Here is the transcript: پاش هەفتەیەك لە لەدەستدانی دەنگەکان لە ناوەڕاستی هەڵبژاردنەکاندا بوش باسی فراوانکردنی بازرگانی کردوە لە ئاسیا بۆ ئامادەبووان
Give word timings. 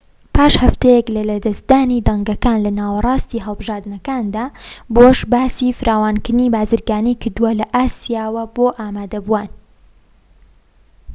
پاش 0.35 0.53
هەفتەیەك 0.63 1.05
لە 1.15 1.21
لەدەستدانی 1.31 2.03
دەنگەکان 2.07 2.57
لە 2.65 2.71
ناوەڕاستی 2.79 3.43
هەڵبژاردنەکاندا 3.45 4.45
بوش 4.95 5.19
باسی 5.31 5.75
فراوانکردنی 5.79 6.51
بازرگانی 6.55 7.19
کردوە 7.21 7.51
لە 7.59 7.65
ئاسیا 7.75 8.25
بۆ 8.55 8.65
ئامادەبووان 8.79 9.49